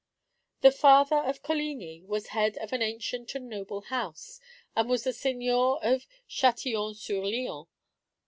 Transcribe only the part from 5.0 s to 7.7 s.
the seigneur of Châtillon sur Lion.